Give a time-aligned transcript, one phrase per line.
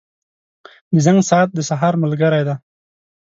[0.93, 2.55] •د زنګ ساعت د سهار ملګری دی.